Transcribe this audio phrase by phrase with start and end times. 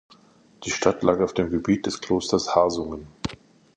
[0.65, 3.05] Die Stadt lag auf dem Gebiet des Klosters Hasungen.